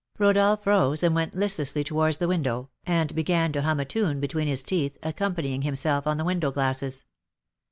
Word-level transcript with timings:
Rodolph 0.17 0.65
rose 0.65 1.03
and 1.03 1.13
went 1.13 1.35
listlessly 1.35 1.83
towards 1.83 2.17
the 2.17 2.27
window, 2.27 2.71
and 2.87 3.13
began 3.13 3.51
to 3.53 3.61
hum 3.61 3.79
a 3.79 3.85
tune 3.85 4.19
between 4.19 4.47
his 4.47 4.63
teeth, 4.63 4.97
accompanying 5.03 5.61
himself 5.61 6.07
on 6.07 6.17
the 6.17 6.25
window 6.25 6.49
glasses. 6.49 7.05